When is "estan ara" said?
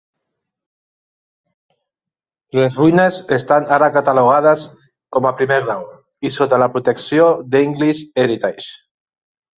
3.37-3.89